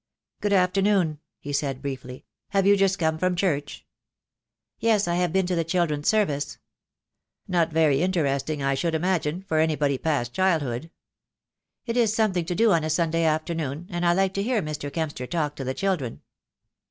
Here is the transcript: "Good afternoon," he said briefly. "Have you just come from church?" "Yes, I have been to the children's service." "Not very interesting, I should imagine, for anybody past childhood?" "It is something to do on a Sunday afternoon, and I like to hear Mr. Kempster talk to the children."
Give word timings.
"Good 0.39 0.51
afternoon," 0.53 1.19
he 1.39 1.53
said 1.53 1.79
briefly. 1.83 2.25
"Have 2.47 2.65
you 2.65 2.75
just 2.75 2.97
come 2.97 3.19
from 3.19 3.35
church?" 3.35 3.85
"Yes, 4.79 5.07
I 5.07 5.13
have 5.17 5.31
been 5.31 5.45
to 5.45 5.53
the 5.55 5.63
children's 5.63 6.07
service." 6.07 6.57
"Not 7.47 7.69
very 7.71 8.01
interesting, 8.01 8.63
I 8.63 8.73
should 8.73 8.95
imagine, 8.95 9.43
for 9.43 9.59
anybody 9.59 9.99
past 9.99 10.33
childhood?" 10.33 10.89
"It 11.85 11.97
is 11.97 12.15
something 12.15 12.45
to 12.45 12.55
do 12.55 12.71
on 12.71 12.83
a 12.83 12.89
Sunday 12.89 13.25
afternoon, 13.25 13.85
and 13.91 14.03
I 14.03 14.13
like 14.13 14.33
to 14.33 14.41
hear 14.41 14.59
Mr. 14.63 14.91
Kempster 14.91 15.27
talk 15.27 15.55
to 15.57 15.63
the 15.63 15.75
children." 15.75 16.21